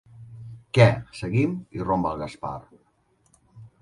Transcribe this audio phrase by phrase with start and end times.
[0.77, 0.87] Què,
[1.19, 1.53] seguim?
[1.75, 2.57] —irromp el Gaspar—.